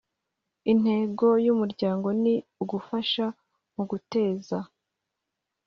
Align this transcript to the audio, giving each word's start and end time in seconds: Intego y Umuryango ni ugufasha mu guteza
Intego 0.71 1.25
y 1.45 1.51
Umuryango 1.53 2.07
ni 2.21 2.35
ugufasha 2.63 3.25
mu 3.75 3.83
guteza 3.89 4.57